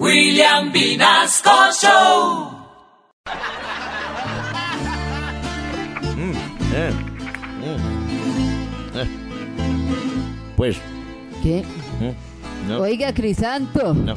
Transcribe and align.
William 0.00 0.72
Vinasco 0.72 1.70
Show. 1.72 2.50
Eh, 6.76 6.92
mm, 7.62 8.96
eh. 8.98 9.06
Pues, 10.56 10.78
¿Qué? 11.42 11.62
mm, 12.00 12.68
no, 12.68 12.80
Oiga, 12.80 13.12
Crisanto. 13.14 13.94
no. 13.94 14.14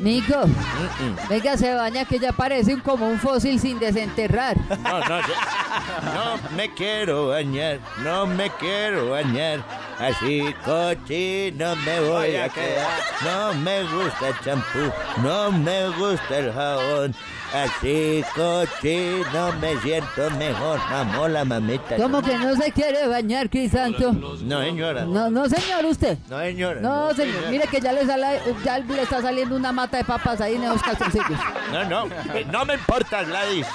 Nico, 0.00 0.34
mm, 0.44 0.50
mm. 0.50 1.28
venga, 1.28 1.56
se 1.56 1.72
baña 1.72 2.04
que 2.04 2.18
ya 2.18 2.32
parece 2.32 2.76
como 2.82 3.06
un 3.08 3.20
fósil 3.20 3.60
sin 3.60 3.78
desenterrar. 3.78 4.56
No, 4.82 4.98
no, 4.98 5.20
no 5.20 6.56
me 6.56 6.74
quiero 6.74 7.28
bañar, 7.28 7.78
no 8.02 8.26
me 8.26 8.50
quiero 8.58 9.10
bañar. 9.10 9.60
Así 9.98 10.42
cochino 10.64 11.76
me 11.76 12.00
voy 12.00 12.36
a 12.36 12.48
quedar. 12.48 12.88
No 13.24 13.54
me 13.54 13.82
gusta 13.84 14.28
el 14.28 14.40
champú, 14.40 14.92
no 15.22 15.52
me 15.52 15.88
gusta 15.90 16.38
el 16.38 16.52
jabón. 16.52 17.14
Así 17.54 18.24
cochino 18.34 19.52
me 19.60 19.76
siento 19.80 20.30
mejor. 20.38 20.80
Mamó 20.90 21.28
la 21.28 21.44
mamita. 21.44 21.96
¿Cómo 21.96 22.22
que 22.22 22.36
no 22.38 22.56
se 22.56 22.72
quiere 22.72 23.06
bañar, 23.06 23.48
Crisanto? 23.50 24.12
No, 24.12 24.60
señora. 24.62 25.04
No, 25.04 25.30
no, 25.30 25.48
señor, 25.48 25.84
usted. 25.84 26.18
No, 26.28 26.38
señora. 26.40 26.80
No, 26.80 27.14
señor, 27.14 27.48
mire 27.50 27.66
que 27.68 27.80
ya 27.80 27.92
le, 27.92 28.04
sale- 28.06 28.40
ya 28.64 28.78
le 28.78 29.02
está 29.02 29.20
saliendo 29.20 29.54
una 29.54 29.70
mata 29.72 29.98
de 29.98 30.04
papas 30.04 30.40
ahí 30.40 30.54
en 30.56 30.64
esos 30.64 30.82
calzoncillos. 30.82 31.38
No, 31.72 31.84
no, 31.84 32.06
eh, 32.34 32.46
no 32.50 32.64
me 32.64 32.74
importa, 32.74 33.22
Gladys. 33.22 33.66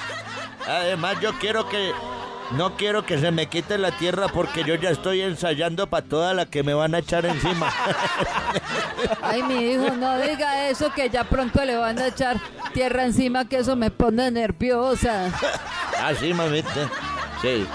Además, 0.66 1.16
yo 1.20 1.32
quiero 1.38 1.68
que. 1.68 1.92
No 2.52 2.76
quiero 2.76 3.04
que 3.04 3.18
se 3.18 3.30
me 3.30 3.46
quite 3.46 3.76
la 3.76 3.90
tierra 3.92 4.28
porque 4.28 4.64
yo 4.64 4.74
ya 4.74 4.90
estoy 4.90 5.20
ensayando 5.20 5.86
para 5.86 6.06
toda 6.06 6.32
la 6.32 6.46
que 6.46 6.62
me 6.62 6.72
van 6.72 6.94
a 6.94 6.98
echar 6.98 7.26
encima. 7.26 7.70
Ay, 9.22 9.42
mi 9.42 9.72
hijo, 9.72 9.90
no 9.90 10.18
diga 10.18 10.68
eso 10.68 10.90
que 10.94 11.10
ya 11.10 11.24
pronto 11.24 11.62
le 11.64 11.76
van 11.76 11.98
a 11.98 12.06
echar 12.06 12.40
tierra 12.72 13.04
encima 13.04 13.44
que 13.44 13.58
eso 13.58 13.76
me 13.76 13.90
pone 13.90 14.30
nerviosa. 14.30 15.26
Así, 16.02 16.32
mamita. 16.32 16.88
Sí, 17.42 17.66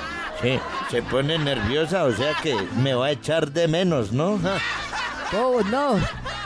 sí. 0.42 0.60
Se 0.90 1.04
pone 1.04 1.38
nerviosa, 1.38 2.06
o 2.06 2.12
sea 2.12 2.34
que 2.42 2.56
me 2.78 2.94
va 2.96 3.08
a 3.08 3.12
echar 3.12 3.52
de 3.52 3.68
menos, 3.68 4.12
¿no? 4.12 4.40
Oh, 5.36 5.62
no. 5.64 5.96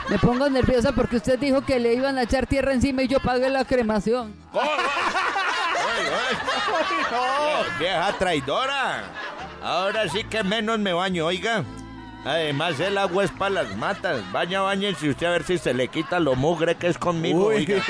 Me 0.08 0.18
pongo 0.18 0.48
nerviosa 0.48 0.92
porque 0.92 1.16
usted 1.16 1.38
dijo 1.38 1.60
que 1.60 1.78
le 1.78 1.92
iban 1.92 2.16
a 2.16 2.22
echar 2.22 2.46
tierra 2.46 2.72
encima 2.72 3.02
y 3.02 3.08
yo 3.08 3.20
pagué 3.20 3.50
la 3.50 3.66
cremación. 3.66 4.34
Vie- 6.08 7.78
Vieja 7.78 8.12
traidora. 8.18 9.04
Ahora 9.62 10.08
sí 10.08 10.24
que 10.24 10.42
menos 10.44 10.78
me 10.78 10.92
baño, 10.92 11.26
oiga. 11.26 11.64
Además, 12.24 12.78
el 12.80 12.98
agua 12.98 13.24
es 13.24 13.30
para 13.30 13.62
las 13.62 13.76
matas. 13.76 14.20
Baña, 14.32 14.60
bañense 14.60 15.08
usted 15.08 15.26
a 15.26 15.30
ver 15.30 15.44
si 15.44 15.56
se 15.56 15.72
le 15.72 15.88
quita 15.88 16.18
lo 16.20 16.34
mugre 16.34 16.74
que 16.76 16.88
es 16.88 16.98
conmigo. 16.98 17.46
oiga. 17.46 17.82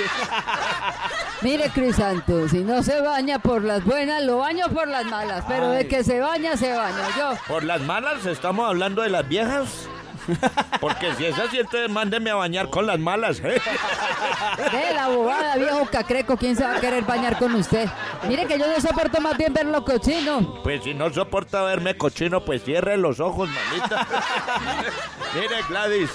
Mire, 1.42 1.70
Crisanto, 1.70 2.48
si 2.48 2.58
no 2.58 2.83
se 2.83 3.00
baña 3.00 3.38
por 3.38 3.62
las 3.62 3.84
buenas, 3.84 4.22
lo 4.25 4.38
baño 4.38 4.69
por 4.69 4.88
las 4.88 5.05
malas. 5.06 5.44
Pero 5.48 5.70
de 5.70 5.86
que 5.88 6.05
se 6.05 6.20
baña, 6.20 6.56
se 6.56 6.72
baña. 6.72 7.08
Yo, 7.16 7.34
Por 7.47 7.64
las 7.64 7.80
malas 7.82 8.27
estamos 8.27 8.69
hablando 8.69 9.03
de 9.03 9.08
las 9.10 9.27
viejas. 9.28 9.88
Porque 10.81 11.15
si 11.15 11.27
es 11.27 11.39
así, 11.39 11.59
entonces 11.59 11.91
mándeme 11.91 12.31
a 12.31 12.34
bañar 12.37 12.71
con 12.71 12.87
las 12.87 12.98
malas. 12.98 13.41
¿eh? 13.41 13.61
de 14.73 14.95
la 14.95 15.09
bobada, 15.09 15.57
viejo 15.57 15.87
cacreco, 15.91 16.37
¿quién 16.37 16.57
se 16.57 16.65
va 16.65 16.77
a 16.77 16.81
querer 16.81 17.05
bañar 17.05 17.39
con 17.39 17.55
usted? 17.55 17.89
Mire 18.29 18.47
que 18.47 18.59
yo 18.59 18.67
no 18.67 18.81
soporto 18.81 19.21
más 19.21 19.37
bien 19.37 19.53
verlo 19.53 19.84
cochino. 19.84 20.61
Pues 20.62 20.83
si 20.84 20.95
no 20.95 21.11
soporta 21.11 21.62
verme 21.62 21.97
cochino, 21.97 22.45
pues 22.45 22.62
cierre 22.65 22.97
los 22.97 23.21
ojos, 23.21 23.49
mamita. 23.49 24.06
Mire, 25.34 25.56
Gladys, 25.69 26.11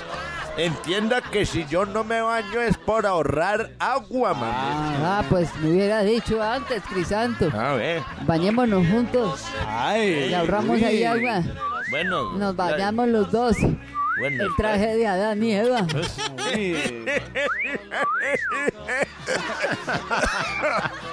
entienda 0.58 1.22
que 1.22 1.45
si 1.45 1.66
yo 1.66 1.86
no 1.86 2.03
me 2.03 2.22
baño 2.22 2.61
es 2.61 2.78
por 2.78 3.06
ahorrar 3.06 3.72
agua, 3.80 4.34
mamita. 4.34 5.19
Ah, 5.19 5.23
pues 5.30 5.53
me 5.58 5.72
hubiera 5.72 6.02
dicho 6.03 6.41
antes, 6.41 6.81
Crisanto. 6.89 7.50
A 7.58 7.73
ver, 7.73 8.02
Bañémonos 8.22 8.88
juntos. 8.88 9.44
Ay, 9.67 10.30
Le 10.30 10.36
ahorramos 10.36 10.78
uy. 10.78 10.84
ahí 10.84 11.03
agua. 11.03 11.41
bueno. 11.90 12.31
Nos 12.34 12.56
bañamos 12.56 13.07
los 13.07 13.31
dos. 13.31 13.57
Bueno, 14.19 14.44
El 14.44 14.56
traje 14.56 14.96
de 14.96 15.07
Adán 15.07 15.44
y 15.44 15.53
Eva. 15.53 15.88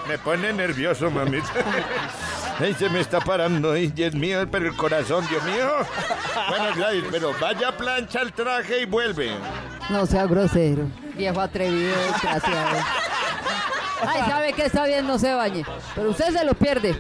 Me 0.09 0.19
pone 0.19 0.53
nervioso, 0.53 1.11
mamita. 1.11 1.49
Ay, 2.59 2.75
se 2.75 2.91
me 2.91 3.01
está 3.01 3.21
parando, 3.21 3.73
ay, 3.73 3.87
Dios 3.89 4.15
mío, 4.15 4.47
pero 4.51 4.67
el 4.69 4.77
corazón, 4.77 5.27
Dios 5.29 5.43
mío. 5.45 5.71
Bueno, 6.49 6.75
Gladys, 6.77 7.05
pero 7.11 7.33
vaya 7.41 7.75
plancha 7.77 8.21
el 8.21 8.33
traje 8.33 8.83
y 8.83 8.85
vuelve. 8.87 9.31
No 9.89 10.05
sea 10.05 10.27
grosero. 10.27 10.85
Viejo 11.17 11.41
atrevido, 11.41 11.97
desgraciado. 12.13 12.79
Ay, 14.07 14.23
sabe 14.29 14.53
que 14.53 14.67
está 14.67 14.85
bien, 14.87 15.07
no 15.07 15.19
se 15.19 15.33
bañe. 15.35 15.65
Pero 15.95 16.11
usted 16.11 16.33
se 16.37 16.45
lo 16.45 16.55
pierde. 16.55 16.97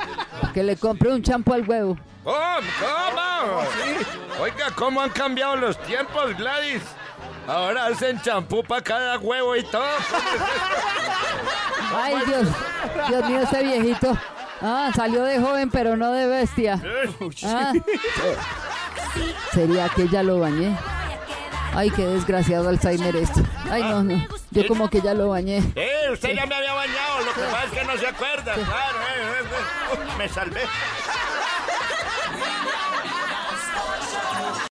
Que 0.55 0.62
le 0.62 0.77
compré 0.77 1.12
un 1.12 1.22
champú 1.22 1.53
al 1.53 1.69
huevo. 1.69 1.97
¿Cómo? 2.25 2.36
¿Cómo? 2.78 4.42
Oiga, 4.42 4.70
¿cómo 4.75 5.00
han 5.00 5.10
cambiado 5.10 5.56
los 5.56 5.78
tiempos, 5.82 6.36
Gladys? 6.36 6.82
Ahora 7.47 7.86
hacen 7.86 8.20
champú 8.20 8.62
para 8.62 8.82
cada 8.82 9.19
huevo 9.19 9.56
y 9.56 9.62
todo. 9.64 9.82
Ay, 11.94 12.16
Dios. 12.26 12.48
Dios 13.09 13.25
mío, 13.26 13.41
ese 13.41 13.62
viejito. 13.62 14.16
Ah, 14.60 14.91
salió 14.94 15.25
de 15.25 15.41
joven, 15.41 15.70
pero 15.70 15.97
no 15.97 16.12
de 16.12 16.26
bestia. 16.26 16.80
Ah, 17.44 17.72
sería 19.53 19.88
que 19.88 20.06
ya 20.09 20.22
lo 20.22 20.38
bañé. 20.38 20.76
Ay, 21.75 21.91
qué 21.91 22.04
desgraciado 22.04 22.69
Alzheimer 22.69 23.16
esto. 23.16 23.41
Ay, 23.70 23.82
no, 23.82 24.03
no. 24.03 24.26
Yo 24.50 24.66
como 24.66 24.91
que 24.91 25.00
ya 25.00 25.14
lo 25.14 25.28
bañé. 25.28 25.62
Eh, 25.76 26.10
usted 26.12 26.34
ya 26.34 26.44
me 26.47 26.54
había 26.54 26.75
bañado, 26.75 27.20
lo 27.25 27.32
que 27.32 27.41
pasa 27.42 27.64
es 27.64 27.70
que 27.70 27.84
no 27.84 27.97
se 27.97 28.06
acuerda. 28.06 28.54
Claro, 28.54 28.98
eh, 28.98 29.20
eh, 29.20 29.44
eh. 29.92 30.19
me 30.19 30.28
salvé. 30.28 30.62